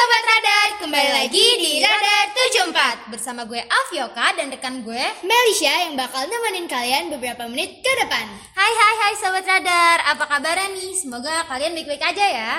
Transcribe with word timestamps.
Sobat 0.00 0.24
Radar, 0.24 0.68
kembali 0.80 1.10
lagi 1.12 1.46
di 1.60 1.76
Radar 1.76 2.32
74 2.32 3.12
Bersama 3.12 3.44
gue 3.44 3.60
Afyoka 3.60 4.32
dan 4.32 4.48
rekan 4.48 4.80
gue 4.80 5.04
Melisha 5.20 5.68
yang 5.84 5.92
bakal 5.92 6.24
nemenin 6.24 6.64
kalian 6.64 7.12
beberapa 7.12 7.44
menit 7.44 7.84
ke 7.84 7.92
depan. 8.00 8.24
Hai 8.56 8.72
hai 8.72 8.94
hai 8.96 9.12
Sobat 9.20 9.44
Radar, 9.44 10.00
apa 10.08 10.24
kabarnya 10.24 10.72
nih? 10.72 10.96
Semoga 10.96 11.44
kalian 11.52 11.76
baik-baik 11.76 12.00
aja 12.00 12.26
ya 12.32 12.52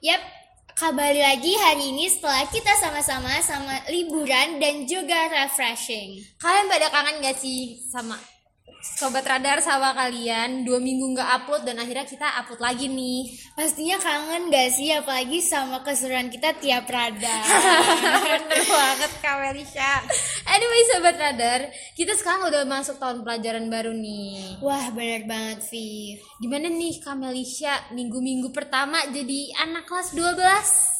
Yap, 0.00 0.24
kembali 0.72 1.20
lagi 1.20 1.52
hari 1.60 1.92
ini 1.92 2.08
setelah 2.08 2.48
kita 2.48 2.72
sama-sama 2.80 3.44
sama 3.44 3.76
liburan 3.92 4.56
dan 4.56 4.88
juga 4.88 5.28
refreshing. 5.28 6.24
Kalian 6.40 6.64
pada 6.64 6.88
kangen 6.88 7.20
gak 7.20 7.36
sih 7.36 7.76
sama 7.92 8.16
Sobat 8.94 9.26
Radar 9.26 9.58
sama 9.58 9.90
kalian 9.98 10.62
Dua 10.62 10.78
minggu 10.78 11.18
gak 11.18 11.42
upload 11.42 11.66
dan 11.66 11.82
akhirnya 11.82 12.06
kita 12.06 12.30
upload 12.38 12.62
lagi 12.62 12.86
nih 12.86 13.34
Pastinya 13.58 13.98
kangen 13.98 14.46
gak 14.54 14.70
sih 14.70 14.94
apalagi 14.94 15.42
sama 15.42 15.82
keseruan 15.82 16.30
kita 16.30 16.54
tiap 16.62 16.86
radar. 16.86 17.42
Bener 18.30 18.62
banget 18.62 19.12
Kak 19.18 19.36
Melisha 19.42 20.06
Anyway 20.46 20.82
Sobat 20.94 21.16
Radar, 21.18 21.60
kita 21.98 22.14
sekarang 22.14 22.46
udah 22.46 22.62
masuk 22.62 23.02
tahun 23.02 23.26
pelajaran 23.26 23.66
baru 23.66 23.90
nih 23.90 24.62
Wah, 24.62 24.94
bener 24.94 25.26
banget, 25.26 25.66
Vi. 25.74 26.22
Gimana 26.38 26.70
nih 26.70 27.02
Kak 27.02 27.18
Melisha 27.18 27.90
minggu-minggu 27.90 28.54
pertama 28.54 29.02
jadi 29.10 29.50
anak 29.66 29.90
kelas 29.90 30.14
12? 30.14 30.96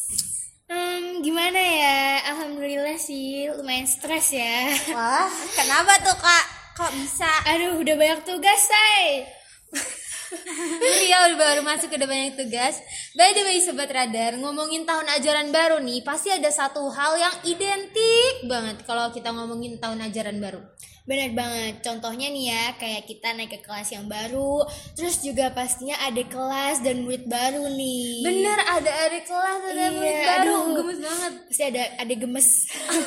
Hmm, 0.67 1.23
gimana 1.23 1.55
ya? 1.55 2.27
Alhamdulillah 2.35 2.99
sih 2.99 3.47
lumayan 3.55 3.87
stres 3.87 4.35
ya. 4.35 4.67
Wah, 4.91 5.31
kenapa 5.55 5.95
tuh 6.03 6.17
kak? 6.19 6.56
Kok 6.77 6.93
bisa? 6.93 7.25
Aduh, 7.49 7.81
udah 7.81 7.95
banyak 7.97 8.21
tugas, 8.21 8.69
say. 8.69 9.25
Iya 11.07 11.31
udah 11.31 11.37
baru 11.39 11.61
masuk 11.63 11.87
udah 11.95 12.03
banyak 12.03 12.35
tugas 12.35 12.83
By 13.15 13.31
the 13.31 13.47
way 13.47 13.63
Sobat 13.63 13.87
Radar 13.87 14.35
Ngomongin 14.35 14.83
tahun 14.83 15.07
ajaran 15.07 15.55
baru 15.55 15.79
nih 15.79 16.03
Pasti 16.03 16.27
ada 16.35 16.51
satu 16.51 16.83
hal 16.91 17.15
yang 17.15 17.35
identik 17.47 18.43
banget 18.43 18.83
Kalau 18.83 19.07
kita 19.15 19.31
ngomongin 19.31 19.79
tahun 19.79 20.03
ajaran 20.03 20.43
baru 20.43 20.59
Bener 21.07 21.31
banget, 21.31 21.79
contohnya 21.79 22.27
nih 22.27 22.51
ya, 22.51 22.63
kayak 22.75 23.07
kita 23.07 23.31
naik 23.31 23.55
ke 23.55 23.59
kelas 23.63 23.95
yang 23.95 24.11
baru, 24.11 24.67
terus 24.91 25.23
juga 25.23 25.55
pastinya 25.55 25.95
ada 26.03 26.19
kelas 26.19 26.83
dan 26.83 27.07
murid 27.07 27.31
baru 27.31 27.63
nih. 27.71 28.27
Bener 28.27 28.59
ada 28.59 28.91
adik 29.07 29.23
kelas 29.23 29.59
ada 29.71 29.71
Iya, 29.71 29.89
murid 29.95 30.17
baru 30.19 30.51
aduh. 30.51 30.75
Gemes 30.83 30.99
banget 30.99 31.33
Pasti 31.47 31.63
ada 31.63 31.83
ada 31.95 32.13
gemes. 32.13 32.49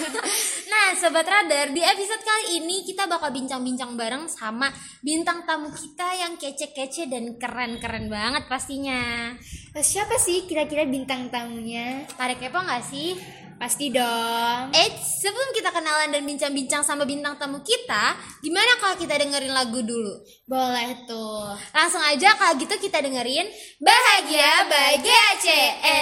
Nah 0.70 0.94
Sobat 0.94 1.26
Radar 1.26 1.74
di 1.74 1.82
episode 1.82 2.22
kali 2.22 2.62
ini 2.62 2.86
Kita 2.86 3.10
bakal 3.10 3.34
bincang-bincang 3.34 3.98
bareng 3.98 4.30
sama 4.30 4.70
Bintang 5.02 5.42
tamu 5.42 5.74
kita 5.74 6.14
yang 6.14 6.38
kece-kece 6.38 7.10
dan 7.10 7.34
keren-keren 7.42 8.06
banget 8.06 8.46
pastinya 8.46 9.34
Siapa 9.74 10.14
sih 10.18 10.46
kira-kira 10.46 10.86
bintang 10.86 11.26
tamunya? 11.26 12.06
Pada 12.14 12.38
kepo 12.38 12.62
gak 12.62 12.86
sih? 12.86 13.18
Pasti 13.60 13.92
dong. 13.92 14.72
Eits, 14.72 15.20
sebelum 15.20 15.52
kita 15.52 15.68
kenalan 15.68 16.08
dan 16.08 16.24
bincang-bincang 16.24 16.80
sama 16.80 17.04
bintang 17.04 17.36
tamu 17.36 17.60
kita, 17.60 18.16
gimana 18.40 18.80
kalau 18.80 18.96
kita 18.96 19.20
dengerin 19.20 19.52
lagu 19.52 19.84
dulu? 19.84 20.24
Boleh 20.48 21.04
tuh. 21.04 21.52
Langsung 21.76 22.00
aja 22.00 22.40
kalau 22.40 22.56
gitu 22.56 22.72
kita 22.80 23.04
dengerin 23.04 23.44
Bahagia 23.76 24.64
by 24.64 24.96
GAC. 25.04 25.46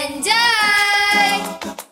Enjoy! 0.06 1.87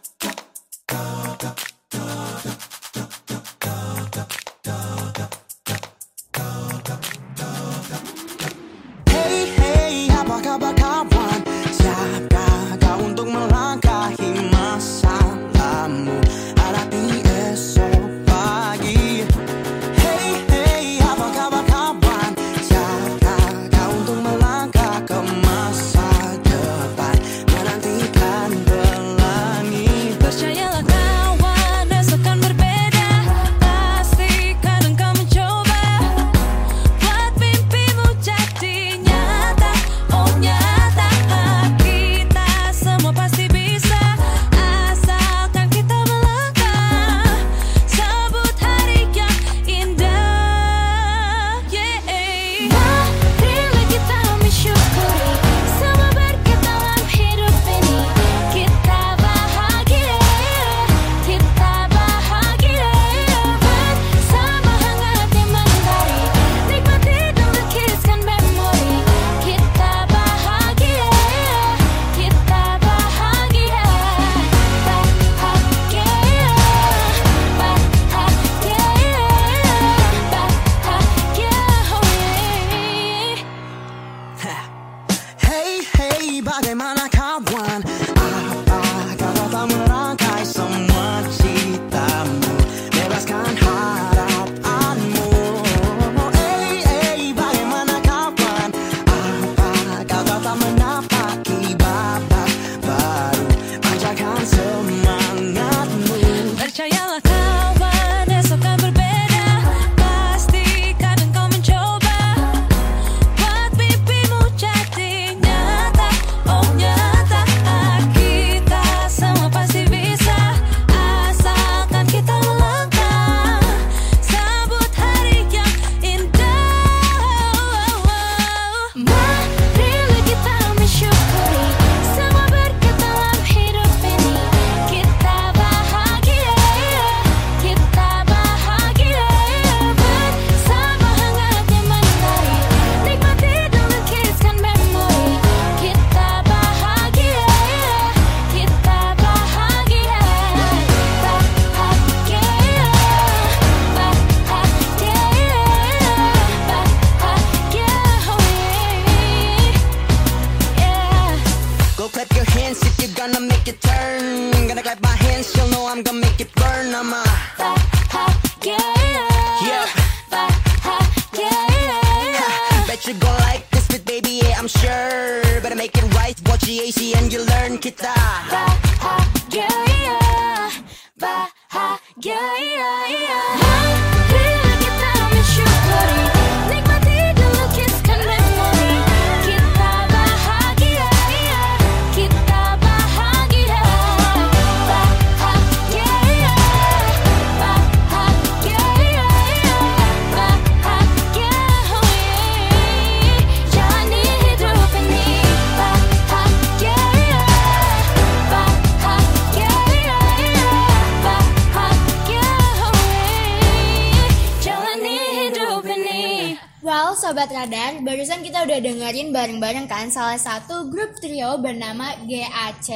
Sobat 217.46 217.70
Radar, 217.70 218.02
barusan 218.02 218.42
kita 218.42 218.66
udah 218.66 218.82
dengerin 218.82 219.30
bareng-bareng 219.30 219.86
kan 219.86 220.10
salah 220.10 220.34
satu 220.34 220.90
grup 220.90 221.14
trio 221.22 221.54
bernama 221.62 222.18
GAC. 222.26 222.90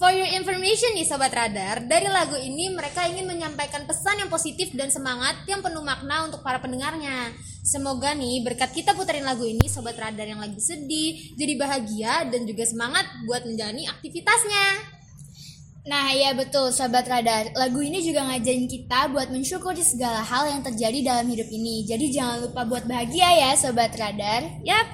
For 0.00 0.08
your 0.08 0.24
information 0.40 0.96
nih 0.96 1.04
Sobat 1.04 1.28
Radar, 1.36 1.84
dari 1.84 2.08
lagu 2.08 2.32
ini 2.32 2.72
mereka 2.72 3.04
ingin 3.04 3.28
menyampaikan 3.28 3.84
pesan 3.84 4.24
yang 4.24 4.32
positif 4.32 4.72
dan 4.72 4.88
semangat 4.88 5.44
yang 5.44 5.60
penuh 5.60 5.84
makna 5.84 6.24
untuk 6.24 6.40
para 6.40 6.56
pendengarnya. 6.64 7.28
Semoga 7.60 8.16
nih 8.16 8.40
berkat 8.40 8.72
kita 8.72 8.96
puterin 8.96 9.20
lagu 9.20 9.44
ini 9.44 9.68
Sobat 9.68 10.00
Radar 10.00 10.24
yang 10.24 10.40
lagi 10.40 10.64
sedih, 10.64 11.36
jadi 11.36 11.60
bahagia 11.60 12.24
dan 12.24 12.48
juga 12.48 12.64
semangat 12.64 13.04
buat 13.28 13.44
menjalani 13.44 13.84
aktivitasnya. 13.84 14.89
Nah 15.80 16.12
ya 16.12 16.36
betul 16.36 16.68
Sobat 16.68 17.08
Radar, 17.08 17.56
lagu 17.56 17.80
ini 17.80 18.04
juga 18.04 18.20
ngajarin 18.28 18.68
kita 18.68 19.08
buat 19.08 19.32
mensyukuri 19.32 19.80
segala 19.80 20.20
hal 20.20 20.52
yang 20.52 20.60
terjadi 20.60 21.00
dalam 21.00 21.24
hidup 21.32 21.48
ini. 21.48 21.88
Jadi 21.88 22.12
jangan 22.12 22.44
lupa 22.44 22.68
buat 22.68 22.84
bahagia 22.84 23.32
ya 23.32 23.50
Sobat 23.56 23.96
Radar. 23.96 24.60
Yap. 24.60 24.86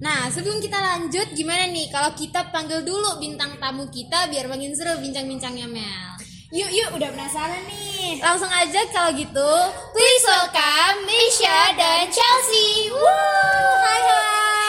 Nah, 0.00 0.32
sebelum 0.32 0.64
kita 0.64 0.80
lanjut, 0.80 1.28
gimana 1.36 1.68
nih 1.68 1.92
kalau 1.92 2.16
kita 2.16 2.48
panggil 2.48 2.80
dulu 2.80 3.20
bintang 3.20 3.52
tamu 3.60 3.84
kita 3.92 4.32
biar 4.32 4.48
makin 4.48 4.72
seru 4.72 4.96
bincang-bincangnya 4.96 5.68
Mel? 5.68 6.16
Yuk 6.56 6.72
yuk 6.72 6.88
udah 6.96 7.12
penasaran 7.12 7.60
nih. 7.68 8.16
Langsung 8.24 8.48
aja 8.48 8.80
kalau 8.96 9.12
gitu, 9.12 9.50
Please 9.92 10.24
welcome 10.24 11.04
Misha 11.04 11.76
dan 11.76 12.08
Chelsea. 12.08 12.88
Woo! 12.88 13.76
Hai 13.84 14.00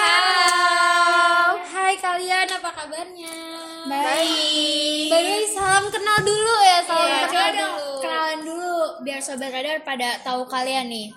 Halo. 0.04 1.64
Hai 1.64 1.96
kalian, 1.96 2.48
apa 2.60 2.70
kabarnya? 2.76 3.71
Baik. 3.82 5.10
By 5.10 5.22
the 5.26 5.32
way, 5.34 5.46
salam 5.50 5.86
kenal 5.90 6.20
dulu 6.22 6.56
ya, 6.62 6.78
salam 6.86 7.08
Ya, 7.10 7.26
kenal 7.26 7.50
dulu. 7.50 7.82
kenalan 8.06 8.40
dulu 8.46 8.76
biar 9.02 9.20
Sobat 9.24 9.50
Radar 9.50 9.82
pada 9.82 10.22
tahu 10.22 10.46
kalian 10.46 10.86
nih. 10.86 11.10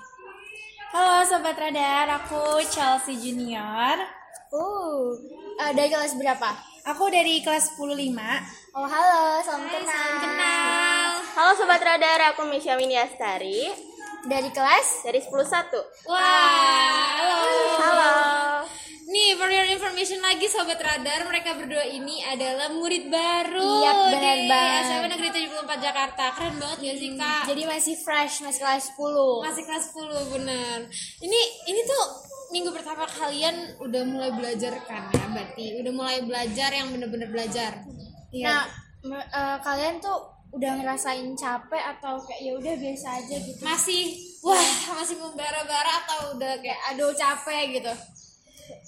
Halo 0.95 1.27
Sobat 1.29 1.59
Radar, 1.61 2.09
aku 2.09 2.65
Chelsea 2.65 3.21
Junior. 3.21 4.01
Uh, 4.55 5.13
eh, 5.61 5.73
dari 5.75 5.91
kelas 5.93 6.17
berapa? 6.17 6.51
Aku 6.85 7.09
dari 7.09 7.41
kelas 7.41 7.75
10 7.77 7.85
Oh 8.77 8.87
halo, 8.87 9.41
salam 9.45 9.65
kenal. 9.69 9.89
Salam 9.89 10.17
kenal. 10.21 11.09
Halo 11.35 11.51
Sobat 11.59 11.83
Radar, 11.83 12.33
aku 12.33 12.47
Misha 12.47 12.79
Miniastari 12.79 13.73
Dari 14.25 14.49
kelas? 14.55 15.03
dari 15.05 15.21
101 15.21 16.09
Wah, 16.09 16.21
halo. 17.19 17.41
Halo 17.77 18.34
Nih, 19.35 19.43
for 19.43 19.51
your 19.51 19.67
information 19.67 20.23
lagi 20.23 20.47
Sobat 20.47 20.79
Radar, 20.79 21.27
mereka 21.27 21.59
berdua 21.59 21.83
ini 21.83 22.23
adalah 22.23 22.71
murid 22.71 23.11
baru 23.11 23.67
Iya, 23.83 23.91
benar 24.15 24.39
banget. 24.47 24.83
SMA 24.87 25.07
Negeri 25.11 25.29
74 25.35 25.75
Jakarta. 25.83 26.25
Keren 26.39 26.55
banget 26.55 26.79
gak 26.79 26.97
sih, 27.03 27.11
Kak? 27.19 27.43
Jadi 27.51 27.63
masih 27.67 27.95
fresh, 27.99 28.47
masih 28.47 28.63
kelas 28.63 28.95
10. 28.95 29.43
Masih 29.43 29.63
kelas 29.67 29.85
10, 29.91 30.23
bener. 30.31 30.87
Ini 31.19 31.41
ini 31.67 31.81
tuh 31.83 32.03
minggu 32.55 32.71
pertama 32.71 33.11
kalian 33.11 33.75
udah 33.83 34.03
mulai 34.07 34.31
belajar 34.31 34.71
kan 34.87 35.11
ya, 35.11 35.27
berarti 35.27 35.83
udah 35.83 35.93
mulai 35.93 36.19
belajar 36.23 36.71
yang 36.71 36.95
bener-bener 36.95 37.27
belajar. 37.27 37.83
Nah, 38.31 38.71
me- 39.03 39.19
eh, 39.27 39.59
kalian 39.59 39.99
tuh 39.99 40.15
udah 40.55 40.79
ngerasain 40.79 41.35
capek 41.35 41.83
atau 41.99 42.23
kayak 42.23 42.39
ya 42.39 42.53
udah 42.55 42.75
biasa 42.79 43.19
aja 43.19 43.35
gitu? 43.35 43.67
Masih 43.67 44.15
wah, 44.47 44.63
masih 44.95 45.19
membara-bara 45.19 46.07
atau 46.07 46.39
udah 46.39 46.55
kayak 46.63 46.79
aduh 46.95 47.11
capek 47.11 47.83
gitu. 47.83 47.91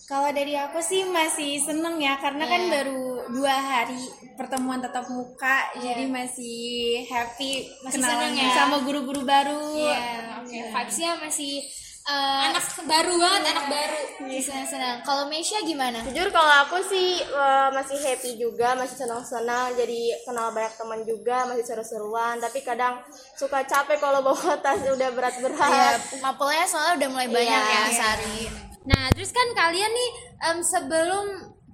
Kalau 0.06 0.30
dari 0.30 0.54
aku 0.54 0.78
sih 0.78 1.02
masih 1.02 1.58
seneng 1.58 1.98
ya, 1.98 2.14
karena 2.16 2.46
kan 2.46 2.62
baru 2.66 3.02
dua 3.28 3.50
hari 3.52 3.98
pertemuan 4.34 4.78
tatap 4.78 5.10
muka, 5.10 5.66
jadi 5.76 6.06
masih 6.06 7.02
happy 7.04 7.66
Masih 7.82 7.98
kenalan 7.98 8.30
seneng 8.30 8.34
ya? 8.38 8.54
sama 8.54 8.76
guru-guru 8.80 9.22
baru. 9.22 9.66
Iya, 9.74 9.98
oke. 10.38 10.58
Vibes-nya 10.70 11.10
masih 11.18 11.58
eh, 12.06 12.42
Anak 12.46 12.62
baru 12.86 13.18
banget, 13.18 13.42
anak 13.50 13.66
baru. 13.66 13.98
masih 14.22 14.42
senang-senang. 14.44 15.02
Kalau 15.02 15.26
Meisha 15.26 15.58
gimana? 15.60 15.98
Jujur 16.06 16.30
kalau 16.30 16.54
aku 16.62 16.78
sih 16.86 17.18
eh, 17.18 17.68
masih 17.74 17.98
happy 17.98 18.38
juga, 18.38 18.78
masih 18.78 18.94
senang-senang 18.96 19.74
Jadi 19.74 20.14
kenal 20.22 20.54
banyak 20.54 20.70
teman 20.72 21.02
juga, 21.02 21.42
masih 21.44 21.66
seru-seruan 21.66 22.38
Tapi 22.38 22.62
kadang 22.62 23.02
suka 23.34 23.66
capek 23.66 23.98
kalau 23.98 24.22
bawa 24.22 24.54
tas 24.62 24.86
udah 24.86 25.10
berat-berat 25.10 25.58
Ya, 25.66 25.98
mapelnya 26.22 26.62
soalnya 26.62 26.94
udah 26.94 27.08
mulai 27.10 27.26
banyak 27.26 27.42
Iya, 27.58 27.66
ya 27.66 27.80
iya. 27.82 27.90
sehari. 27.90 28.38
Nah, 28.86 29.10
terus 29.10 29.30
kan 29.30 29.48
kalian 29.52 29.90
nih 29.90 30.10
em, 30.42 30.58
sebelum 30.62 31.26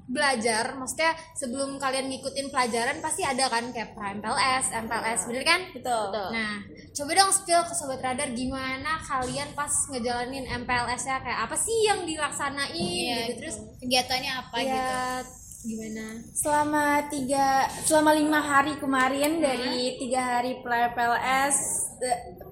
belajar, 0.03 0.77
maksudnya 0.77 1.13
sebelum 1.33 1.81
kalian 1.81 2.11
ngikutin 2.11 2.53
pelajaran 2.53 3.01
pasti 3.01 3.25
ada 3.25 3.49
kan 3.49 3.73
kayak 3.73 3.97
PLS, 3.97 4.75
MPLS, 4.85 5.21
bener 5.25 5.45
kan? 5.47 5.61
Betul. 5.73 6.13
Nah, 6.37 6.61
coba 6.93 7.11
dong 7.17 7.33
spill 7.33 7.63
ke 7.65 7.73
sobat 7.73 8.05
radar 8.05 8.29
gimana 8.33 9.01
kalian 9.01 9.49
pas 9.57 9.73
ngejalanin 9.89 10.45
MPLS 10.45 11.03
ya 11.07 11.17
kayak 11.17 11.49
apa 11.49 11.57
sih 11.57 11.77
yang 11.89 12.05
dilaksanain 12.05 12.77
Iya, 12.77 13.17
gitu 13.25 13.33
terus 13.41 13.57
kegiatannya 13.81 14.33
apa 14.37 14.57
gitu? 14.61 14.69
ya 14.69 14.91
gimana? 15.63 16.05
Selama 16.35 16.87
tiga, 17.07 17.47
selama 17.87 18.11
lima 18.13 18.41
hari 18.43 18.75
kemarin 18.77 19.39
dari 19.39 19.95
tiga 19.97 20.21
hari 20.21 20.59
PLS, 20.59 21.57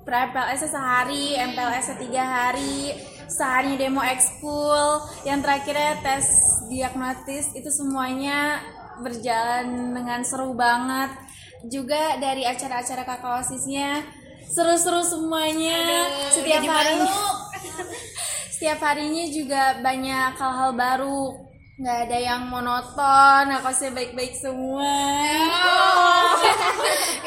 PLS 0.06 0.60
sehari, 0.64 1.34
MPLS 1.34 1.98
tiga 1.98 2.22
hari, 2.22 2.94
seharinya 3.30 3.78
demo 3.78 4.02
ekskul, 4.02 5.06
yang 5.22 5.38
terakhirnya 5.40 6.02
tes 6.02 6.26
diagnotis 6.66 7.54
itu 7.54 7.70
semuanya 7.70 8.58
berjalan 9.00 9.94
dengan 9.94 10.20
seru 10.26 10.52
banget. 10.52 11.14
Juga 11.70 12.16
dari 12.18 12.44
acara-acara 12.44 13.04
kakak 13.04 13.46
osisnya 13.46 14.02
seru-seru 14.50 15.04
semuanya. 15.06 16.08
setiap 16.34 16.64
hari, 16.66 16.94
setiap 18.54 18.78
harinya 18.82 19.24
juga 19.30 19.62
banyak 19.78 20.32
hal-hal 20.36 20.70
baru 20.74 21.49
nggak 21.80 21.98
ada 22.12 22.18
yang 22.20 22.44
monoton 22.44 23.56
aku 23.56 23.72
sih 23.72 23.88
baik-baik 23.88 24.36
semua. 24.36 24.84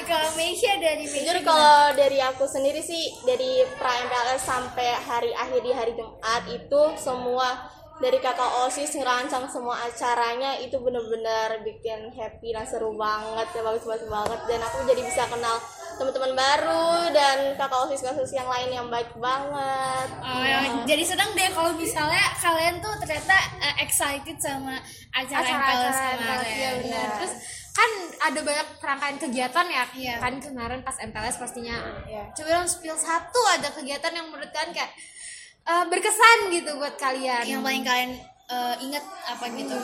Kalau 0.04 0.30
Meisha 0.38 0.78
dari 0.78 1.10
Jujur 1.10 1.42
kalau 1.42 1.90
dari 1.96 2.22
aku 2.22 2.46
sendiri 2.46 2.84
sih 2.84 3.10
Dari 3.26 3.66
pra 3.80 3.90
MPLS 4.04 4.46
sampai 4.46 4.94
hari 5.00 5.32
akhir 5.34 5.64
di 5.64 5.72
hari 5.74 5.92
Jumat 5.98 6.44
Itu 6.54 6.94
semua 7.00 7.72
dari 8.04 8.20
kakak 8.20 8.68
OSIS 8.68 9.00
ngerancang 9.00 9.48
semua 9.48 9.80
acaranya 9.86 10.60
itu 10.60 10.76
bener-bener 10.82 11.62
bikin 11.62 12.10
happy 12.12 12.52
dan 12.52 12.66
seru 12.66 12.98
banget 12.98 13.48
ya 13.54 13.62
bagus-bagus 13.62 14.10
banget. 14.10 14.40
Dan 14.50 14.60
aku 14.66 14.84
jadi 14.90 15.02
bisa 15.06 15.24
kenal 15.30 15.56
teman-teman 15.94 16.34
baru 16.34 16.88
dan 17.10 17.38
kakak 17.54 17.80
OSIS 17.84 18.04
OSIS 18.06 18.34
yang 18.34 18.46
lain 18.46 18.70
yang 18.70 18.88
baik 18.88 19.12
banget 19.16 20.08
Oh, 20.20 20.42
ya. 20.42 20.84
jadi 20.84 21.04
senang 21.04 21.32
deh 21.32 21.50
kalau 21.50 21.74
misalnya 21.74 22.24
kalian 22.36 22.78
tuh 22.78 22.94
ternyata 22.98 23.36
eh, 23.60 23.76
excited 23.82 24.38
sama 24.38 24.80
acara, 25.12 25.44
kemarin. 25.44 25.60
MPLS, 25.60 26.00
iya 26.50 26.70
benar. 26.78 27.08
Terus 27.16 27.34
kan 27.72 27.90
ada 28.24 28.40
banyak 28.40 28.68
rangkaian 28.78 29.18
kegiatan 29.20 29.66
ya 29.68 29.84
Iya. 29.92 30.16
kan 30.18 30.34
kemarin 30.38 30.80
pas 30.82 30.98
MPLS 31.00 31.38
pastinya. 31.38 31.78
Iya. 32.04 32.30
Coba 32.32 32.50
dong 32.56 32.70
spill 32.70 32.96
satu 32.96 33.42
ada 33.50 33.70
kegiatan 33.70 34.12
yang 34.12 34.28
menurut 34.28 34.50
kalian 34.50 34.74
kayak 34.74 34.92
eh, 35.64 35.86
berkesan 35.88 36.50
gitu 36.50 36.76
buat 36.76 36.98
kalian. 36.98 37.44
Yang 37.44 37.62
paling 37.62 37.84
kalian 37.84 38.12
eh, 38.54 38.76
ingat 38.86 39.04
apa 39.34 39.46
gitu? 39.58 39.78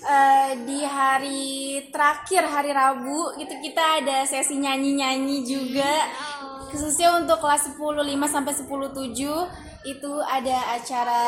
Eh, 0.00 0.50
di 0.64 0.80
hari 0.80 1.84
terakhir 1.92 2.48
hari 2.48 2.72
Rabu 2.72 3.36
itu 3.36 3.52
kita 3.60 4.00
ada 4.00 4.24
sesi 4.24 4.56
nyanyi-nyanyi 4.56 5.44
juga 5.44 6.08
khususnya 6.72 7.20
untuk 7.20 7.42
kelas 7.42 7.76
10 7.76 7.76
5 8.08 8.08
sampai 8.24 8.54
10 8.56 8.64
7 8.96 9.84
itu 9.84 10.12
ada 10.24 10.56
acara 10.80 11.24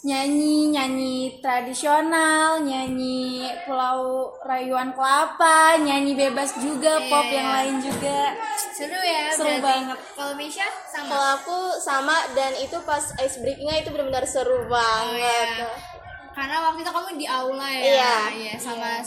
nyanyi 0.00 0.72
nyanyi 0.72 1.16
tradisional 1.44 2.64
nyanyi 2.64 3.44
Pulau 3.68 4.32
Rayuan 4.40 4.96
Kelapa 4.96 5.76
nyanyi 5.76 6.16
bebas 6.16 6.56
juga 6.56 6.96
pop 7.12 7.28
yang 7.28 7.48
lain 7.52 7.76
juga 7.84 8.32
Seru 8.72 8.96
ya. 8.96 9.28
Seru 9.36 9.60
berarti. 9.60 9.60
banget. 9.60 9.98
Kalau 10.16 10.32
Meisha 10.40 10.64
sama. 10.88 11.04
kalau 11.12 11.28
aku 11.36 11.58
sama 11.76 12.16
dan 12.32 12.56
itu 12.56 12.80
pas 12.88 13.04
ice 13.20 13.36
breakingnya 13.44 13.84
itu 13.84 13.92
benar-benar 13.92 14.24
seru 14.24 14.64
banget 14.72 15.68
Karena 16.32 16.64
waktu 16.64 16.80
itu 16.80 16.90
kamu 16.94 17.08
di 17.20 17.26
aula 17.28 17.68
ya. 17.68 17.82
Iya. 17.84 18.14
Iya, 18.40 18.54
sama 18.56 19.04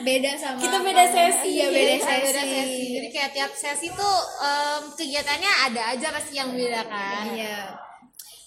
beda 0.00 0.30
sama 0.40 0.56
Kita 0.56 0.80
beda 0.80 1.04
sesi. 1.04 1.50
Iya, 1.60 1.66
beda 1.68 1.94
sesi. 2.00 2.24
beda 2.24 2.42
sesi. 2.48 2.84
Jadi 2.96 3.08
kayak 3.12 3.30
tiap 3.36 3.52
sesi 3.52 3.86
tuh 3.92 4.16
em, 4.40 4.82
kegiatannya 4.96 5.52
ada 5.68 5.82
aja 5.92 6.06
pasti 6.14 6.32
yang 6.40 6.48
beda 6.56 6.80
kan. 6.88 7.28
Iya. 7.28 7.58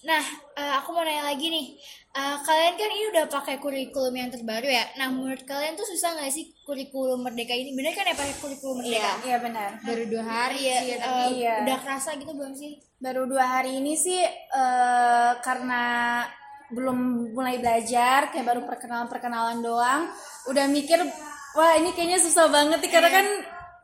Nah, 0.08 0.24
eh, 0.56 0.74
aku 0.80 0.96
mau 0.96 1.04
nanya 1.04 1.28
lagi 1.28 1.52
nih. 1.52 1.76
Eh, 2.16 2.38
kalian 2.42 2.74
kan 2.80 2.90
ini 2.90 3.06
udah 3.12 3.26
pakai 3.28 3.60
kurikulum 3.60 4.16
yang 4.16 4.32
terbaru 4.32 4.64
ya. 4.66 4.88
Nah, 4.96 5.12
menurut 5.12 5.44
kalian 5.44 5.76
tuh 5.76 5.84
susah 5.84 6.16
nggak 6.16 6.32
sih 6.32 6.48
kurikulum 6.64 7.28
merdeka 7.28 7.52
ini? 7.52 7.76
Bener 7.76 7.92
kan 7.92 8.08
ya 8.08 8.16
pakai 8.16 8.36
kurikulum 8.40 8.80
merdeka? 8.82 9.12
iya 9.22 9.38
benar 9.38 9.70
Baru 9.84 10.04
dua 10.08 10.24
hari 10.24 10.64
Iya, 10.64 10.78
ya, 10.80 10.96
eh, 10.96 11.00
tapi 11.04 11.32
iya. 11.44 11.56
udah 11.68 11.78
kerasa 11.84 12.10
gitu 12.16 12.32
belum 12.32 12.56
sih? 12.56 12.80
baru 12.98 13.30
dua 13.30 13.46
hari 13.46 13.78
ini 13.78 13.94
sih 13.94 14.18
eh, 14.26 15.32
karena 15.46 15.84
belum 16.74 17.30
mulai 17.38 17.62
belajar 17.62 18.34
kayak 18.34 18.42
baru 18.42 18.62
perkenalan 18.66 19.06
perkenalan 19.06 19.62
doang 19.62 20.10
udah 20.50 20.66
mikir 20.66 20.98
wah 21.54 21.78
ini 21.78 21.94
kayaknya 21.94 22.18
susah 22.18 22.50
banget 22.50 22.82
nih 22.82 22.90
karena 22.90 23.10
kan 23.14 23.28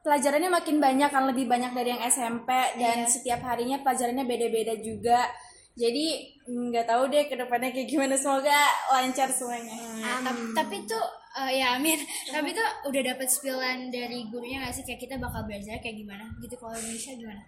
pelajarannya 0.02 0.50
makin 0.50 0.82
banyak 0.82 1.10
kan 1.14 1.30
lebih 1.30 1.46
banyak 1.46 1.78
dari 1.78 1.94
yang 1.94 2.02
SMP 2.10 2.50
dan 2.82 3.06
setiap 3.06 3.46
harinya 3.46 3.86
pelajarannya 3.86 4.26
beda-beda 4.26 4.74
juga 4.82 5.30
Jadi 5.74 6.38
nggak 6.46 6.86
tahu 6.86 7.10
deh 7.10 7.26
ke 7.26 7.34
depannya 7.34 7.74
kayak 7.74 7.90
gimana. 7.90 8.14
Semoga 8.14 8.54
lancar 8.94 9.30
semuanya. 9.34 9.74
Nah, 9.98 10.22
tapi, 10.22 10.42
tapi 10.54 10.76
tuh 10.86 11.06
eh, 11.42 11.52
ya 11.58 11.82
Amin. 11.82 11.98
Tapi 12.30 12.54
tuh 12.54 12.68
udah 12.94 13.02
dapet 13.02 13.26
spillan 13.26 13.90
dari 13.90 14.30
gurunya 14.30 14.62
gak 14.62 14.74
sih? 14.78 14.86
Kayak 14.86 15.02
kita 15.10 15.16
bakal 15.18 15.50
belajar 15.50 15.82
kayak 15.82 15.98
gimana? 15.98 16.30
Gitu 16.38 16.54
kalau 16.62 16.78
Indonesia 16.78 17.18
gimana? 17.18 17.42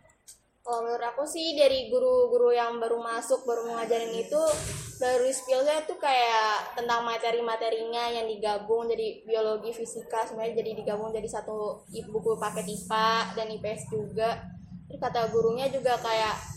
Kalau 0.65 0.81
menurut 0.81 1.05
aku 1.05 1.21
sih 1.29 1.53
dari 1.53 1.93
guru-guru 1.93 2.49
yang 2.49 2.81
baru 2.81 2.97
masuk 2.97 3.45
baru 3.45 3.69
mengajarin 3.69 4.17
itu 4.17 4.41
baru 4.97 5.29
skillnya 5.29 5.85
tuh 5.85 6.01
kayak 6.01 6.73
tentang 6.73 7.05
materi-materinya 7.05 8.09
yang 8.09 8.25
digabung 8.25 8.89
jadi 8.89 9.21
biologi 9.29 9.69
fisika 9.69 10.25
sebenarnya 10.25 10.65
jadi 10.65 10.71
digabung 10.81 11.13
jadi 11.13 11.29
satu 11.29 11.85
buku 12.09 12.41
paket 12.41 12.65
IPA 12.65 13.37
dan 13.37 13.45
IPS 13.53 13.93
juga. 13.93 14.41
Terus 14.89 14.97
kata 14.97 15.29
gurunya 15.29 15.69
juga 15.69 16.01
kayak 16.01 16.54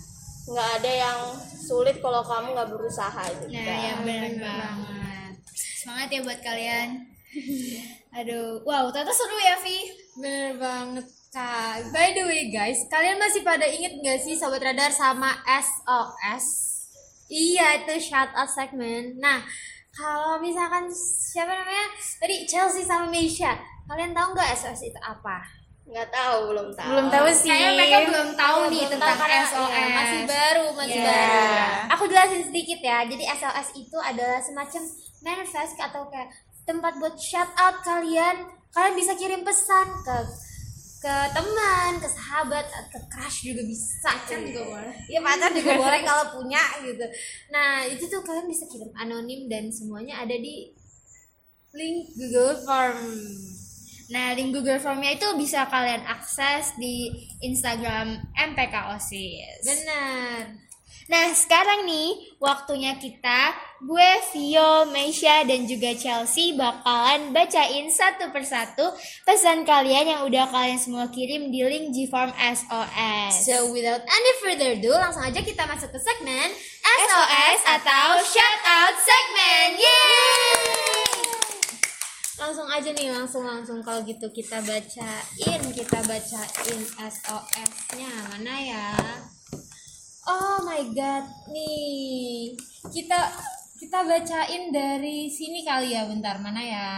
nggak 0.48 0.70
ada 0.80 0.92
yang 0.92 1.20
sulit 1.60 2.00
kalau 2.00 2.24
kamu 2.24 2.56
nggak 2.56 2.70
berusaha 2.72 3.22
gitu 3.36 3.52
nah 3.52 3.76
ya 3.78 3.94
benar 4.00 4.32
banget 4.40 5.32
semangat 5.52 6.08
ya 6.08 6.20
buat 6.24 6.40
kalian 6.40 6.88
aduh 8.18 8.64
wow 8.64 8.88
ternyata 8.88 9.12
seru 9.12 9.36
ya 9.36 9.56
Vi 9.60 10.08
Bener 10.18 10.58
banget 10.58 11.06
kak. 11.30 11.94
By 11.94 12.10
the 12.10 12.26
way 12.26 12.50
guys, 12.50 12.82
kalian 12.90 13.22
masih 13.22 13.46
pada 13.46 13.62
inget 13.62 14.02
gak 14.02 14.18
sih 14.18 14.34
Sobat 14.34 14.58
Radar 14.58 14.90
sama 14.90 15.30
SOS? 15.46 16.46
Iya 17.30 17.86
itu 17.86 18.10
shout 18.10 18.34
out 18.34 18.50
segment. 18.50 19.14
Nah 19.22 19.38
kalau 19.94 20.42
misalkan 20.42 20.90
siapa 20.90 21.54
namanya 21.54 21.86
tadi 22.18 22.50
Chelsea 22.50 22.82
sama 22.82 23.06
Meisha, 23.06 23.54
kalian 23.86 24.10
tahu 24.10 24.34
nggak 24.34 24.58
SOS 24.58 24.90
itu 24.90 25.00
apa? 25.06 25.38
Nggak 25.88 26.08
tahu 26.12 26.38
belum 26.52 26.68
tahu 26.76 26.88
Belum 26.92 27.06
tahu 27.08 27.26
sih. 27.32 27.48
Kayaknya 27.48 27.70
mereka 27.74 27.98
belum 28.04 28.28
tahu 28.36 28.58
nih 28.68 28.82
Belum 28.84 28.92
tentang 28.92 29.16
tahu 29.16 29.30
SOS. 29.42 29.72
iya, 29.72 29.86
masih 29.90 30.20
baru, 30.24 30.66
masih 30.76 30.98
Iya. 30.98 31.06
baru. 31.08 31.40
Aku 31.96 32.02
jelasin 32.06 32.42
sedikit 32.44 32.80
ya. 32.80 32.98
Jadi 33.04 33.24
SOS 33.24 33.68
itu 33.74 33.96
adalah 33.96 34.38
semacam 34.38 34.82
manifest 35.18 35.74
atau 35.74 36.02
kayak 36.06 36.28
tempat 36.62 36.92
buat 36.96 37.16
shout 37.16 37.48
out 37.56 37.80
kalian. 37.80 38.36
Kalian 38.68 38.94
bisa 38.94 39.16
kirim 39.16 39.40
pesan 39.40 39.88
ke 40.04 40.16
ke 40.98 41.14
teman, 41.30 41.94
ke 41.96 42.08
sahabat, 42.10 42.66
ke 42.90 42.98
crush 43.08 43.46
juga 43.46 43.62
bisa 43.62 44.12
kan 44.26 44.42
juga 44.42 44.66
boleh. 44.66 44.94
Iya 45.06 45.20
pacar 45.22 45.50
juga 45.54 45.72
boleh 45.82 46.00
kalau 46.02 46.24
punya 46.34 46.60
gitu. 46.82 47.06
Nah 47.48 47.86
itu 47.86 48.04
tuh 48.04 48.20
kalian 48.20 48.44
bisa 48.44 48.66
kirim 48.66 48.92
anonim 48.92 49.46
dan 49.46 49.70
semuanya 49.70 50.20
ada 50.20 50.34
di 50.34 50.68
link 51.72 52.12
Google 52.12 52.60
Form. 52.60 52.98
Nah, 54.08 54.32
link 54.32 54.56
Google 54.56 54.80
Formnya 54.80 55.12
itu 55.12 55.28
bisa 55.36 55.68
kalian 55.68 56.00
akses 56.08 56.72
di 56.80 57.12
Instagram 57.44 58.16
MPK 58.32 58.96
OSIS. 58.96 59.68
Benar. 59.68 60.68
Nah, 61.08 61.32
sekarang 61.32 61.88
nih 61.88 62.36
waktunya 62.36 62.92
kita, 63.00 63.56
gue, 63.80 64.10
Vio, 64.32 64.84
Meisha, 64.92 65.40
dan 65.48 65.64
juga 65.64 65.96
Chelsea 65.96 66.52
bakalan 66.52 67.32
bacain 67.32 67.88
satu 67.88 68.28
persatu 68.28 68.92
pesan 69.24 69.64
kalian 69.64 70.04
yang 70.04 70.20
udah 70.28 70.52
kalian 70.52 70.76
semua 70.76 71.08
kirim 71.08 71.48
di 71.48 71.64
link 71.64 71.96
Gform 71.96 72.28
SOS. 72.36 73.48
So 73.48 73.72
without 73.72 74.04
any 74.04 74.32
further 74.44 74.76
ado, 74.76 74.92
langsung 75.00 75.24
aja 75.24 75.40
kita 75.40 75.64
masuk 75.64 75.88
ke 75.88 76.00
segmen 76.00 76.48
SOS 76.84 77.60
atau 77.80 78.20
Shout 78.28 78.60
Out 78.68 78.96
Segment. 79.00 79.72
Yeay! 79.80 81.17
Langsung 82.48 82.64
aja 82.64 82.88
nih, 82.96 83.12
langsung 83.12 83.44
langsung 83.44 83.84
kalau 83.84 84.00
gitu 84.08 84.24
kita 84.32 84.64
bacain, 84.64 85.60
kita 85.68 86.00
bacain 86.08 86.80
SOS-nya 86.96 88.08
mana 88.24 88.54
ya? 88.56 88.88
Oh 90.24 90.56
my 90.64 90.80
god, 90.96 91.28
nih 91.52 92.56
kita 92.88 93.20
kita 93.76 94.00
bacain 94.00 94.72
dari 94.72 95.28
sini 95.28 95.60
kali 95.60 95.92
ya, 95.92 96.08
bentar 96.08 96.40
mana 96.40 96.64
ya? 96.64 96.92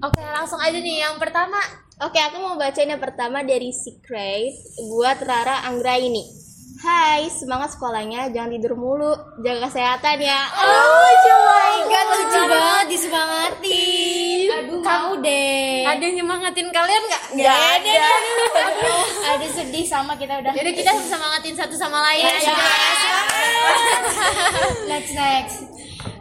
Oke, 0.00 0.24
langsung 0.24 0.56
aja 0.56 0.80
nih 0.80 1.04
yang 1.04 1.20
pertama. 1.20 1.60
Oke, 2.00 2.16
aku 2.16 2.40
mau 2.40 2.56
bacain 2.56 2.88
yang 2.88 3.04
pertama 3.04 3.44
dari 3.44 3.76
Secret 3.76 4.56
buat 4.88 5.20
Rara 5.20 5.68
Anggraini. 5.68 6.43
Hai, 6.84 7.32
semangat 7.32 7.72
sekolahnya, 7.72 8.28
jangan 8.28 8.60
tidur 8.60 8.76
mulu, 8.76 9.16
jaga 9.40 9.72
kesehatan 9.72 10.20
ya. 10.20 10.52
Oh, 10.52 11.08
my 11.48 11.76
god, 11.88 12.06
lucu 12.12 12.40
banget 12.44 12.86
disemangatin. 12.92 14.48
Aduh, 14.52 14.84
kamu 14.84 15.24
deh. 15.24 15.88
Ada 15.88 16.02
yang 16.04 16.16
nyemangatin 16.20 16.68
kalian 16.68 17.02
nggak? 17.08 17.22
Gak 17.40 17.60
ada. 17.80 18.04
Ada 19.32 19.46
sedih 19.56 19.88
sama 19.88 20.12
kita 20.20 20.44
udah. 20.44 20.52
Jadi 20.52 20.70
kita 20.76 20.92
semangatin 21.08 21.56
satu 21.56 21.72
sama 21.72 22.04
lain. 22.04 22.20
Iya, 22.20 22.36
aja. 22.36 22.52
Next 24.92 25.12
next. 25.16 25.64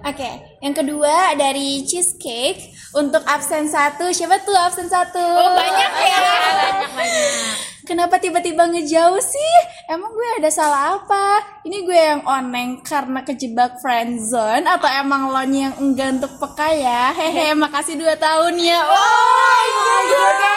Oke, 0.08 0.32
yang 0.64 0.72
kedua 0.72 1.36
dari 1.36 1.84
cheesecake 1.84 2.72
untuk 2.96 3.20
absen 3.28 3.68
satu. 3.68 4.16
Siapa 4.16 4.40
tuh 4.48 4.56
absen 4.56 4.88
satu? 4.88 5.20
Oh, 5.20 5.60
banyak 5.60 5.92
ya. 5.92 6.18
Banyak 6.24 6.92
banyak. 6.96 7.73
Kenapa 7.84 8.16
tiba-tiba 8.16 8.64
ngejauh 8.64 9.20
sih? 9.20 9.56
Emang 9.92 10.16
gue 10.16 10.30
ada 10.40 10.48
salah 10.48 10.96
apa? 10.96 11.44
Ini 11.68 11.84
gue 11.84 12.00
yang 12.00 12.24
oneng 12.24 12.80
karena 12.80 13.28
kejebak 13.28 13.84
friendzone 13.84 14.64
atau 14.64 14.88
emang 14.88 15.28
lo 15.28 15.44
yang 15.44 15.76
enggak 15.84 16.16
untuk 16.16 16.32
peka 16.40 16.72
ya? 16.72 17.12
Hehe, 17.12 17.52
makasih 17.52 18.00
dua 18.00 18.16
tahun 18.16 18.56
ya. 18.56 18.80
Oh, 18.88 19.60
iya 20.08 20.56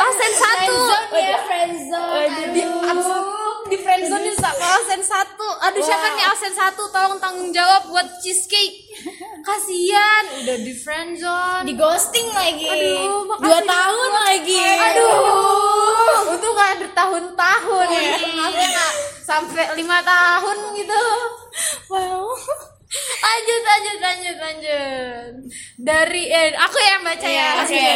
Absen 0.00 0.32
satu. 0.40 0.74
ya 1.20 1.38
friendzone. 1.44 2.16
absen 2.32 2.48
di 2.56 2.62
friendzone 3.92 4.24
di 4.24 4.32
satu. 5.04 5.46
Aduh 5.62 5.82
siapa 5.84 6.06
nih 6.12 6.24
absen 6.24 6.52
satu? 6.52 6.82
Tolong 6.88 7.20
tanggung 7.20 7.52
jawab 7.52 7.92
buat 7.92 8.08
cheesecake. 8.24 8.88
Kasian 9.42 10.24
udah 10.38 10.56
di 10.62 10.72
friendzone 10.72 11.66
Di 11.66 11.74
ghosting 11.74 12.28
lagi. 12.32 12.64
aduh 12.64 13.26
makasih 13.26 13.42
Dua 13.44 13.58
tahun 13.60 14.10
lagi. 14.24 14.60
aduh. 14.62 16.30
Untung 16.32 16.54
gak 16.54 16.78
bertahun-tahun 16.80 17.86
ya. 17.90 18.02
Maksudnya 18.32 18.68
nggak 18.70 18.92
sampai 19.22 19.64
lima 19.76 19.98
tahun 20.00 20.56
gitu. 20.72 20.96
Wow. 20.96 21.21
Lanjut 23.72 23.98
lanjut 23.98 24.36
lanjut 24.38 25.32
dari 25.76 26.22
eh 26.26 26.52
aku 26.54 26.76
yang 26.78 27.02
baca 27.02 27.24
ya 27.26 27.48
Oke. 27.58 27.72
Oke. 27.72 27.90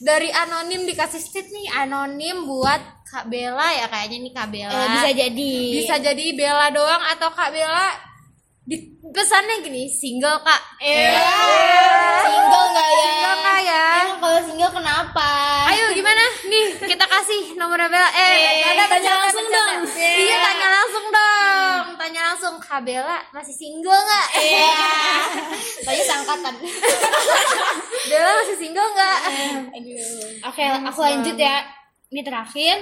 dari 0.00 0.28
anonim 0.30 0.82
dikasih 0.84 1.18
stit 1.18 1.46
nih 1.46 1.68
anonim 1.76 2.44
buat 2.44 2.80
Kak 3.04 3.24
Bella 3.26 3.68
ya 3.74 3.86
kayaknya 3.86 4.18
nih 4.22 4.32
Kak 4.32 4.48
Bella 4.48 4.72
Eh, 4.74 4.88
bisa 4.90 5.10
jadi. 5.14 5.54
bisa 5.74 5.94
jadi 5.98 6.24
Bella 6.34 6.68
doang 6.70 7.02
atau 7.06 7.28
Kak 7.30 7.50
Bella 7.50 7.88
di 8.68 8.76
pesannya 9.08 9.64
gini 9.64 9.88
single 9.88 10.36
Kak 10.38 10.60
Single 12.20 12.66
nggak 12.68 12.88
ya? 12.90 13.08
single 13.08 13.36
Kak 13.40 13.58
ya 13.64 13.84
Emang 13.98 14.18
kalau 14.20 14.40
single 14.44 14.68
kenapa? 14.70 15.28
ayo 15.68 15.84
gimana 15.90 16.20
nih 16.44 16.76
kita 16.78 17.00
kasih 17.02 17.56
nomornya 17.56 17.88
Bella 17.88 18.10
eh 18.10 18.36
Eh, 18.38 18.68
ada 18.68 18.84
tanya 18.86 19.10
langsung 19.18 19.46
dong. 19.46 19.88
iya 19.96 20.36
tanya 20.38 20.68
langsung 20.70 21.06
dong 21.08 21.84
tanya 21.96 22.20
langsung 22.26 22.54
Kak 22.58 22.80
Bella 22.82 23.18
masih 23.30 23.54
single 23.54 23.96
nggak 23.98 24.26
Iya. 24.36 24.70
Tanya 25.80 26.04
sangkatan. 26.04 26.54
Bella 28.10 28.30
masih 28.36 28.56
single 28.58 28.88
nggak 28.90 29.18
Oke, 30.44 30.62
aku 30.62 31.00
lanjut 31.00 31.36
ya. 31.36 31.64
Ini 32.08 32.20
terakhir. 32.22 32.76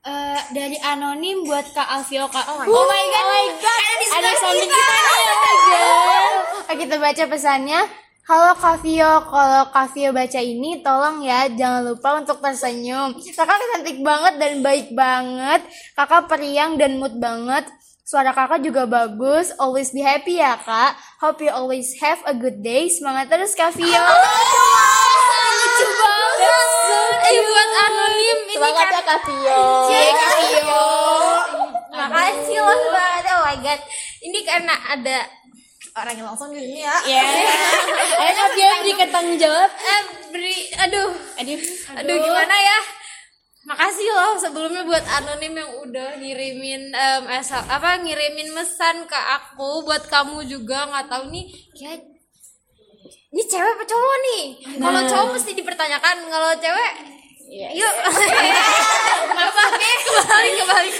Eh, 0.00 0.40
dari 0.56 0.80
anonim 0.80 1.44
buat 1.44 1.76
Kak 1.76 1.84
Alfio 1.84 2.24
Kak. 2.32 2.48
Oh 2.48 2.64
my 2.64 2.64
god. 2.64 3.20
Oh 3.20 3.28
my 3.28 3.46
god. 3.60 3.84
Ada 4.16 4.30
sounding 4.40 4.72
kita. 4.72 4.80
nih. 4.80 5.28
Oh 5.28 5.36
my 5.36 5.56
god. 5.60 6.32
Oke, 6.56 6.74
kita 6.80 6.96
baca 6.96 7.24
pesannya. 7.28 7.80
Halo 8.24 8.56
Kak 8.56 8.80
Vio, 8.80 9.28
kalau 9.28 9.68
Kak 9.68 9.92
Vio 9.92 10.14
baca 10.16 10.40
ini 10.40 10.80
tolong 10.80 11.20
ya 11.20 11.52
jangan 11.52 11.84
lupa 11.84 12.16
untuk 12.16 12.40
tersenyum. 12.40 13.12
Kakak 13.12 13.60
cantik 13.76 14.00
banget 14.00 14.40
dan 14.40 14.64
baik 14.64 14.88
banget. 14.96 15.68
Kakak 15.92 16.32
periang 16.32 16.80
dan 16.80 16.96
mood 16.96 17.20
banget. 17.20 17.68
Suara 18.00 18.32
kakak 18.32 18.64
juga 18.64 18.88
bagus. 18.88 19.52
Always 19.60 19.92
be 19.92 20.00
happy 20.00 20.40
ya 20.40 20.56
kak. 20.56 20.96
Hope 21.20 21.44
you 21.44 21.52
always 21.52 21.92
have 22.00 22.24
a 22.24 22.32
good 22.32 22.64
day. 22.64 22.88
Semangat 22.88 23.28
terus 23.28 23.52
Kak 23.52 23.76
Vio. 23.76 24.00
Lucu 25.60 25.86
banget. 25.92 26.69
Eh 27.30 27.40
buat 27.40 27.70
anonim 27.80 28.38
ini 28.42 28.54
Semangat 28.58 28.86
kan 28.86 28.90
ya 28.90 29.02
Kak 29.06 29.18
Vio. 29.22 29.62
makasih 31.90 32.58
loh 32.58 32.80
banget 32.90 33.24
oh 33.30 33.40
my 33.44 33.56
god. 33.60 33.80
Ini 34.20 34.38
karena 34.42 34.74
ada 34.74 35.18
orang 35.92 36.14
yang 36.16 36.26
langsung 36.26 36.50
di 36.50 36.60
sini 36.60 36.80
ya. 36.82 36.96
Ya. 37.06 37.22
Ayo 38.24 38.44
Vio 38.54 38.70
berikan 38.82 39.08
tanggung 39.10 39.38
jawab. 39.38 39.70
eh 39.70 40.02
beri 40.30 40.56
aduh. 40.76 41.10
Aduh. 41.36 41.58
aduh 41.94 42.16
gimana 42.16 42.56
ya? 42.56 42.78
Makasih 43.60 44.08
loh 44.08 44.32
sebelumnya 44.34 44.82
buat 44.82 45.04
anonim 45.04 45.52
yang 45.52 45.70
udah 45.78 46.16
ngirimin 46.16 46.90
em, 46.90 47.22
esa- 47.30 47.68
apa 47.68 48.00
ngirimin 48.00 48.50
mesan 48.50 49.04
ke 49.04 49.14
aku 49.14 49.84
buat 49.84 50.08
kamu 50.08 50.42
juga. 50.44 50.88
Nggak 50.88 51.06
tahu 51.06 51.28
nih 51.28 51.44
kayak 51.76 52.00
ini 53.30 53.42
cewek 53.46 53.70
apa 53.70 53.84
cowok 53.84 54.16
nih? 54.24 54.42
Kalau 54.80 55.00
cowok 55.06 55.26
mesti 55.36 55.50
dipertanyakan. 55.54 56.16
Kalau 56.24 56.50
cewek 56.56 56.92
yuk. 57.50 57.94
Apa 59.40 59.62
kembali 59.74 60.50
kembali 60.60 60.90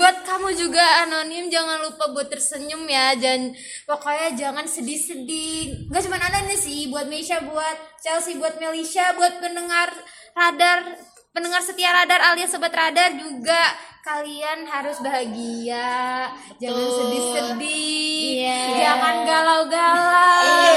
buat 0.00 0.16
kamu 0.24 0.48
juga 0.56 1.04
anonim 1.04 1.52
jangan 1.52 1.84
lupa 1.84 2.10
buat 2.10 2.26
tersenyum 2.26 2.88
ya. 2.88 3.14
Dan 3.14 3.54
pokoknya 3.86 4.34
jangan 4.34 4.66
sedih-sedih. 4.66 5.86
Nggak 5.92 6.02
cuma 6.08 6.18
anonim 6.18 6.56
sih 6.58 6.90
buat 6.90 7.06
Meisha 7.06 7.38
buat 7.44 7.76
Chelsea 8.02 8.40
buat 8.40 8.58
Melisha 8.58 9.14
buat 9.14 9.38
pendengar 9.38 9.92
radar 10.34 10.98
pendengar 11.30 11.62
setia 11.62 11.94
radar 11.94 12.34
alias 12.34 12.50
sobat 12.50 12.74
radar 12.74 13.14
juga. 13.14 13.60
Kalian 14.00 14.64
harus 14.64 14.96
bahagia. 15.04 16.32
Jangan 16.56 16.88
sedih-sedih. 16.88 18.40
Iya. 18.40 18.58
jangan 18.80 19.14
galau-galau. 19.28 20.72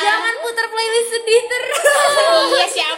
Jangan 0.00 0.34
putar 0.40 0.66
playlist 0.72 1.10
sedih 1.12 1.42
terus. 1.44 1.84
Iya 2.56 2.66
siapa? 2.72 2.97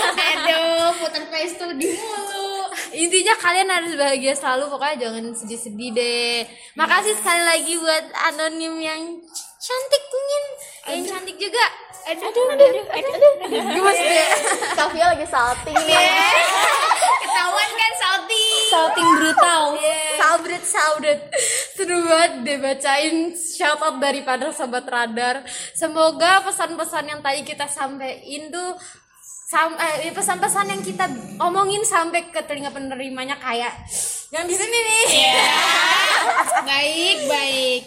Aduh, 0.00 0.90
putar 1.00 1.22
playlist 1.28 1.56
tuh 1.60 1.70
di 1.76 1.88
mulu. 1.94 2.72
intinya 2.90 3.34
kalian 3.38 3.70
harus 3.70 3.94
bahagia 3.94 4.34
selalu 4.34 4.66
pokoknya 4.66 4.96
jangan 5.08 5.24
sedih-sedih 5.36 5.90
deh. 5.94 6.38
Makasih 6.74 7.14
sekali 7.18 7.42
lagi 7.46 7.72
buat 7.78 8.04
anonim 8.32 8.74
yang 8.82 9.02
cantik 9.60 10.04
ingin 10.10 10.44
yang 10.88 11.00
cantik 11.06 11.36
juga. 11.36 11.66
Aduh, 12.10 12.26
aduh, 12.26 12.46
aduh, 12.50 12.86
aduh, 12.90 13.12
aduh. 13.14 13.32
gemes 13.46 13.98
deh. 14.00 14.28
Kavia 14.74 15.06
lagi 15.12 15.26
salting. 15.28 15.76
Nih. 15.76 16.00
Ketahuan 17.20 17.70
kan 17.76 17.92
Salty? 18.00 18.46
Shouting 18.72 19.10
brutal. 19.16 19.64
Saudret, 20.20 20.64
saudret 20.64 21.20
Seru 21.76 22.04
banget 22.04 22.32
deh 22.44 22.58
bacain 22.60 23.32
shout 23.36 23.80
out 23.80 23.96
daripada 24.02 24.52
Sobat 24.52 24.84
Radar. 24.84 25.46
Semoga 25.72 26.44
pesan-pesan 26.44 27.08
yang 27.08 27.20
tadi 27.24 27.40
kita 27.46 27.64
sampein 27.70 28.52
tuh 28.52 28.76
sam 29.50 29.74
eh, 29.74 30.14
pesan-pesan 30.14 30.70
yang 30.70 30.78
kita 30.78 31.10
omongin 31.42 31.82
sampai 31.82 32.30
ke 32.30 32.38
telinga 32.46 32.70
penerimanya 32.70 33.34
kayak 33.34 33.82
yang 34.30 34.46
di 34.46 34.54
sini 34.54 34.78
nih 34.78 35.06
Baik, 36.70 37.18
baik. 37.26 37.82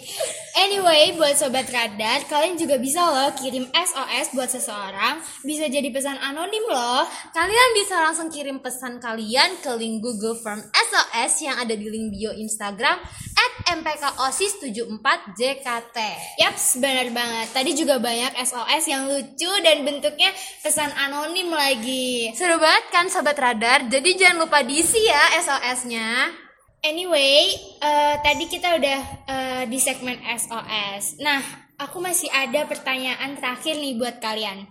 Anyway, 0.53 1.13
buat 1.15 1.38
sobat 1.38 1.70
radar, 1.70 2.25
kalian 2.25 2.58
juga 2.58 2.82
bisa 2.82 3.05
loh 3.05 3.29
kirim 3.38 3.70
SOS 3.70 4.34
buat 4.34 4.50
seseorang. 4.50 5.22
Bisa 5.46 5.70
jadi 5.70 5.88
pesan 5.93 6.17
anonim 6.17 6.65
loh. 6.67 7.05
Kalian 7.32 7.70
bisa 7.77 8.01
langsung 8.01 8.34
kirim 8.34 8.60
pesan 8.60 8.98
kalian 8.98 9.62
ke 9.62 9.72
link 9.77 10.01
Google 10.01 10.34
Form 10.34 10.60
SOS 10.74 11.46
yang 11.46 11.62
ada 11.62 11.77
di 11.77 11.88
link 11.88 12.12
bio 12.12 12.34
Instagram 12.34 12.98
at 13.38 13.52
mpkosis74jkt. 13.63 15.98
Yaps, 16.39 16.77
benar 16.79 17.10
banget. 17.15 17.48
Tadi 17.55 17.72
juga 17.75 18.00
banyak 18.00 18.36
SOS 18.43 18.88
yang 18.91 19.08
lucu 19.08 19.51
dan 19.63 19.86
bentuknya 19.88 20.32
pesan 20.62 20.91
anonim 20.96 21.51
lagi. 21.51 22.32
Seru 22.36 22.60
banget 22.60 22.84
kan 22.91 23.08
Sobat 23.08 23.39
Radar? 23.39 23.84
Jadi 23.88 24.15
jangan 24.20 24.38
lupa 24.48 24.63
diisi 24.63 25.00
ya 25.03 25.29
SOS-nya. 25.39 26.32
Anyway, 26.84 27.55
eh, 27.79 28.15
tadi 28.20 28.43
kita 28.51 28.75
udah 28.75 29.00
eh, 29.27 29.63
di 29.72 29.79
segmen 29.79 30.20
SOS. 30.20 31.15
Nah, 31.24 31.39
aku 31.79 32.03
masih 32.03 32.27
ada 32.27 32.67
pertanyaan 32.67 33.39
terakhir 33.39 33.79
nih 33.79 33.96
buat 33.96 34.20
kalian. 34.20 34.67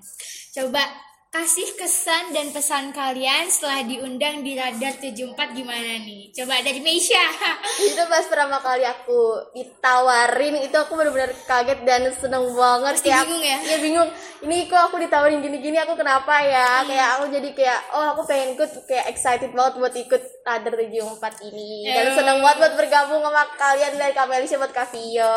Coba 0.53 0.85
kasih 1.33 1.65
kesan 1.81 2.37
dan 2.37 2.53
pesan 2.53 2.93
kalian 2.93 3.49
setelah 3.49 3.81
diundang 3.89 4.45
di 4.45 4.53
Radar 4.53 5.01
74 5.01 5.33
gimana 5.57 5.97
nih? 6.05 6.29
Coba 6.29 6.61
dari 6.61 6.85
Meisha. 6.85 7.25
itu 7.89 7.97
pas 8.05 8.29
pertama 8.29 8.61
kali 8.61 8.85
aku 8.85 9.41
ditawarin 9.57 10.61
itu 10.61 10.77
aku 10.77 10.93
benar-benar 10.93 11.33
kaget 11.49 11.81
dan 11.89 12.05
seneng 12.13 12.53
banget 12.53 13.01
Pasti 13.01 13.09
Kayak- 13.09 13.25
bingung 13.25 13.41
ya? 13.41 13.59
iya 13.65 13.79
bingung 13.81 14.11
ini 14.43 14.67
kok 14.67 14.91
aku 14.91 14.99
ditawarin 14.99 15.39
gini-gini 15.39 15.79
aku 15.79 15.95
kenapa 15.95 16.43
ya 16.43 16.83
kayak 16.83 17.09
aku 17.19 17.25
jadi 17.31 17.49
kayak 17.55 17.81
oh 17.95 18.07
aku 18.11 18.27
pengen 18.27 18.59
ikut 18.59 18.71
kayak 18.91 19.07
excited 19.07 19.55
banget 19.55 19.79
buat 19.79 19.95
ikut 19.95 20.23
Radar 20.43 20.75
74 20.75 21.49
ini 21.55 21.87
dan 21.87 22.11
seneng 22.19 22.43
banget 22.43 22.59
buat 22.59 22.75
bergabung 22.75 23.23
sama 23.23 23.47
kalian 23.55 23.95
dari 23.95 24.11
Kamelisha 24.11 24.59
buat 24.59 24.75
Kavio 24.75 25.31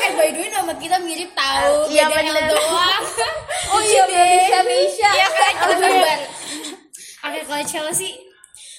eh 0.00 0.12
by 0.16 0.28
the 0.32 0.40
way 0.40 0.48
nama 0.50 0.72
kita 0.78 0.96
mirip 1.02 1.30
tahu. 1.34 1.90
Iya, 1.90 2.04
beda 2.08 2.30
L 2.30 2.34
bener. 2.34 2.50
doang. 2.54 3.04
Oh 3.70 3.78
iya, 3.78 4.02
Melisha, 4.02 4.58
Meisha. 4.66 5.10
Iya 5.14 5.28
kan? 5.30 5.52
Kembar. 5.62 6.20
Oke, 7.22 7.40
kalau 7.46 7.64
Chelsea 7.68 8.29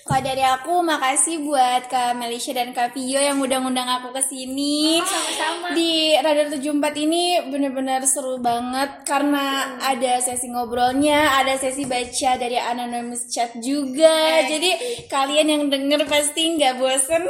Kalau 0.02 0.18
dari 0.26 0.42
aku 0.42 0.82
makasih 0.82 1.46
buat 1.46 1.86
Kak 1.86 2.18
Melisha 2.18 2.58
dan 2.58 2.74
Kak 2.74 2.98
Vio 2.98 3.22
yang 3.22 3.38
udah 3.38 3.62
ngundang 3.62 3.86
aku 3.86 4.10
ke 4.10 4.22
sini. 4.26 4.98
sama-sama. 4.98 5.78
Di 5.78 6.18
Radar 6.18 6.50
74 6.50 7.06
ini 7.06 7.38
bener-bener 7.54 8.02
seru 8.10 8.42
banget 8.42 9.06
karena 9.06 9.78
ada 9.78 10.18
sesi 10.18 10.50
ngobrolnya, 10.50 11.38
ada 11.38 11.54
sesi 11.54 11.86
baca 11.86 12.32
dari 12.34 12.58
anonymous 12.58 13.30
chat 13.30 13.54
juga. 13.62 14.42
Jadi 14.50 15.06
kalian 15.06 15.48
yang 15.48 15.64
denger 15.70 16.10
pasti 16.10 16.58
nggak 16.58 16.82
bosen. 16.82 17.30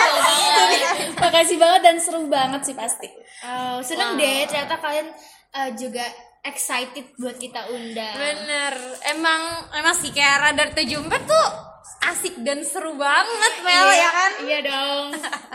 makasih 1.22 1.60
banget 1.60 1.80
dan 1.84 1.96
seru 2.00 2.24
banget 2.32 2.64
sih 2.64 2.76
pasti. 2.76 3.12
Oh, 3.44 3.84
seneng 3.84 4.16
deh 4.16 4.48
ternyata 4.48 4.80
kalian 4.80 5.12
eh, 5.52 5.70
juga 5.76 6.04
excited 6.48 7.12
buat 7.20 7.36
kita 7.36 7.68
undang. 7.68 8.16
Bener, 8.16 8.72
emang 9.12 9.68
emang 9.76 9.92
sih 10.00 10.08
kayak 10.08 10.48
Radar 10.48 10.72
74 10.72 11.28
tuh 11.28 11.69
asik 12.00 12.40
dan 12.44 12.60
seru 12.64 12.96
banget, 12.96 13.54
Mel 13.64 13.86
Iya, 13.88 13.96
ya 13.96 14.10
kan? 14.10 14.32
Iya 14.44 14.58
dong. 14.64 15.06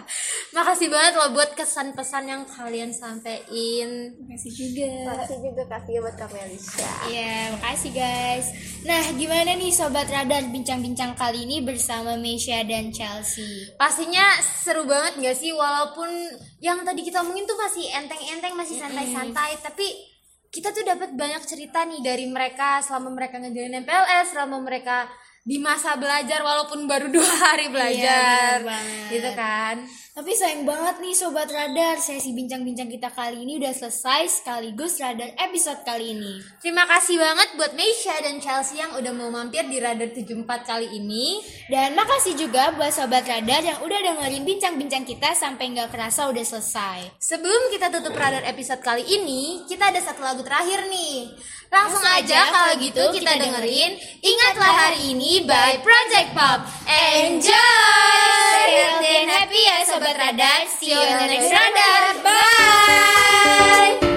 Makasih 0.56 0.88
banget 0.88 1.14
loh 1.18 1.30
buat 1.34 1.52
kesan-pesan 1.58 2.24
yang 2.30 2.42
kalian 2.46 2.94
sampein. 2.94 4.14
Makasih 4.24 4.52
juga. 4.54 4.92
makasih 5.12 5.38
juga 5.42 5.64
Kavio 5.68 6.00
buat 6.06 6.16
Kamelisha 6.16 6.90
Iya, 7.10 7.58
makasih 7.58 7.92
guys. 7.92 8.48
Nah, 8.86 9.04
gimana 9.18 9.58
nih 9.58 9.74
sobat 9.74 10.08
radar 10.08 10.46
bincang-bincang 10.54 11.18
kali 11.18 11.44
ini 11.44 11.66
bersama 11.66 12.16
Meisha 12.16 12.62
dan 12.64 12.94
Chelsea? 12.94 13.74
Pastinya 13.76 14.38
seru 14.42 14.86
banget 14.86 15.20
gak 15.20 15.38
sih 15.38 15.52
walaupun 15.52 16.08
yang 16.62 16.86
tadi 16.86 17.02
kita 17.04 17.26
omongin 17.26 17.50
tuh 17.50 17.58
masih 17.58 17.90
enteng-enteng, 17.92 18.54
masih 18.54 18.78
santai-santai, 18.80 19.58
tapi 19.60 20.16
kita 20.56 20.72
tuh 20.72 20.88
dapat 20.88 21.12
banyak 21.20 21.44
cerita 21.44 21.84
nih 21.84 22.00
dari 22.00 22.32
mereka 22.32 22.80
selama 22.80 23.12
mereka 23.12 23.44
ngejalin 23.44 23.84
MPLS, 23.84 24.32
selama 24.32 24.64
mereka 24.64 25.12
di 25.46 25.62
masa 25.62 25.94
belajar 25.94 26.42
walaupun 26.42 26.90
baru 26.90 27.14
dua 27.14 27.30
hari 27.30 27.70
belajar, 27.70 28.66
bener 28.66 28.74
banget. 28.74 29.10
gitu 29.14 29.30
kan? 29.38 29.76
Tapi 30.16 30.32
sayang 30.32 30.64
banget 30.64 31.04
nih 31.04 31.12
sobat 31.12 31.52
radar, 31.52 32.00
sesi 32.00 32.32
bincang-bincang 32.32 32.88
kita 32.88 33.12
kali 33.12 33.44
ini 33.44 33.60
udah 33.60 33.76
selesai 33.76 34.40
sekaligus 34.40 34.96
radar 34.96 35.36
episode 35.36 35.84
kali 35.84 36.16
ini. 36.16 36.40
Terima 36.64 36.88
kasih 36.88 37.20
banget 37.20 37.60
buat 37.60 37.76
Meisha 37.76 38.16
dan 38.24 38.40
Chelsea 38.40 38.80
yang 38.80 38.96
udah 38.96 39.12
mau 39.12 39.28
mampir 39.28 39.68
di 39.68 39.76
Radar 39.76 40.16
74 40.16 40.48
kali 40.64 40.88
ini. 40.96 41.44
Dan 41.68 42.00
makasih 42.00 42.40
juga 42.40 42.72
buat 42.80 42.96
sobat 42.96 43.28
radar 43.28 43.60
yang 43.60 43.84
udah 43.84 44.00
dengerin 44.00 44.48
bincang-bincang 44.48 45.04
kita 45.04 45.36
sampai 45.36 45.76
nggak 45.76 45.92
kerasa 45.92 46.32
udah 46.32 46.48
selesai. 46.48 47.20
Sebelum 47.20 47.76
kita 47.76 47.92
tutup 47.92 48.16
Radar 48.16 48.48
episode 48.48 48.80
kali 48.80 49.04
ini, 49.04 49.68
kita 49.68 49.92
ada 49.92 50.00
satu 50.00 50.24
lagu 50.24 50.40
terakhir 50.48 50.88
nih. 50.88 51.36
Langsung, 51.68 52.00
Langsung 52.00 52.08
aja 52.08 52.40
aja, 52.40 52.56
kalau 52.56 52.74
gitu 52.80 53.04
gitu 53.04 53.20
kita 53.20 53.36
kita 53.36 53.42
dengerin 53.52 53.92
Ingatlah 54.24 54.74
Hari 54.80 55.12
Ini 55.12 55.44
by 55.44 55.84
Project 55.84 56.30
Pop. 56.32 56.64
Enjoy! 56.88 58.46
And 59.26 59.34
happy 59.34 59.58
ya 59.58 59.82
sobat 59.82 60.05
radar. 60.14 60.68
See 60.68 60.92
you 60.92 60.98
on 60.98 61.20
the 61.20 61.28
next 61.28 61.50
radar. 61.50 62.24
Bye! 62.24 64.15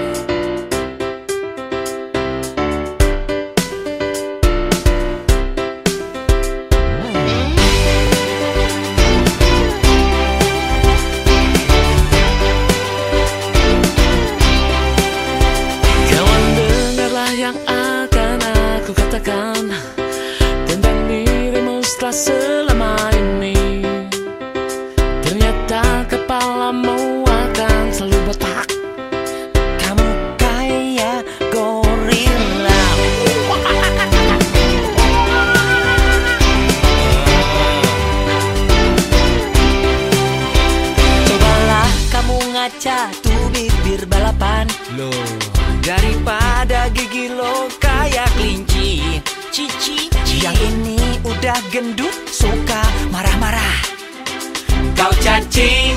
19. 55.39 55.88